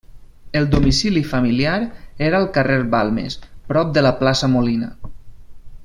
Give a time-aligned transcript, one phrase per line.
[0.51, 4.91] El domicili familiar era al carrer Balmes, prop de la plaça Molina.